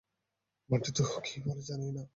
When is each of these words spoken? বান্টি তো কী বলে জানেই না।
বান্টি 0.69 0.91
তো 0.91 1.03
কী 1.25 1.37
বলে 1.45 1.61
জানেই 1.61 1.91
না। 1.91 2.03